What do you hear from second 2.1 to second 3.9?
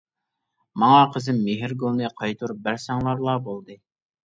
قايتۇرۇپ بەرسەڭلارلا بولدى.